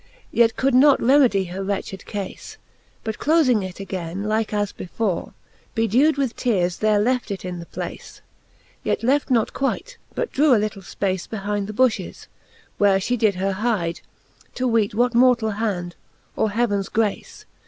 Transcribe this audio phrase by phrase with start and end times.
[0.31, 2.57] Yet could not remedie her wretched cafe,
[3.03, 5.35] But clofing it againe, like as before,
[5.75, 8.19] Bedeaw'd with teares there left it in the place:
[8.83, 12.25] Yet left not quite, but drew a litle fpace Behind the bufhes,
[12.79, 14.01] where fhe her did hyde,
[14.55, 15.95] To weet what mortall hand,
[16.35, 17.45] or heavens grace.